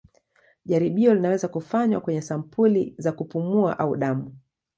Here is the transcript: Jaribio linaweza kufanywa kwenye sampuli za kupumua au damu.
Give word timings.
Jaribio 0.65 1.13
linaweza 1.13 1.47
kufanywa 1.47 2.01
kwenye 2.01 2.21
sampuli 2.21 2.95
za 2.97 3.11
kupumua 3.11 3.79
au 3.79 3.95
damu. 3.97 4.35